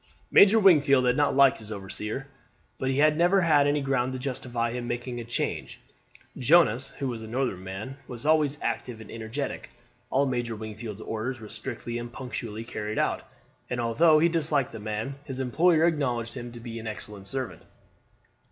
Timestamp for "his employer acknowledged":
15.25-16.33